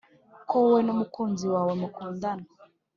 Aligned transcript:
ko 0.49 0.53
wowe 0.63 0.79
n’umukunzi 0.85 1.45
wawe 1.53 1.73
mukundana 1.81 2.45